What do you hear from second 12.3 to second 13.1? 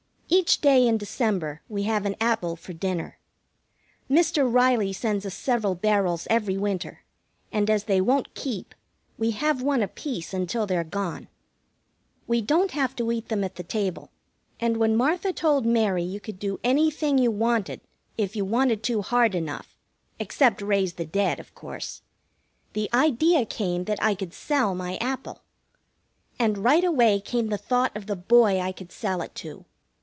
don't have